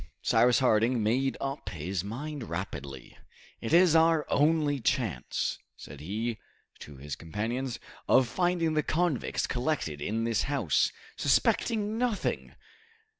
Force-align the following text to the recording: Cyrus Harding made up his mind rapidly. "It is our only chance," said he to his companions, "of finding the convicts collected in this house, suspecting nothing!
Cyrus 0.23 0.57
Harding 0.57 1.03
made 1.03 1.37
up 1.39 1.69
his 1.69 2.03
mind 2.03 2.49
rapidly. 2.49 3.19
"It 3.59 3.71
is 3.71 3.95
our 3.95 4.25
only 4.29 4.79
chance," 4.79 5.59
said 5.77 5.99
he 5.99 6.39
to 6.79 6.97
his 6.97 7.15
companions, 7.15 7.77
"of 8.07 8.27
finding 8.27 8.73
the 8.73 8.81
convicts 8.81 9.45
collected 9.45 10.01
in 10.01 10.23
this 10.23 10.41
house, 10.49 10.91
suspecting 11.17 11.99
nothing! 11.99 12.55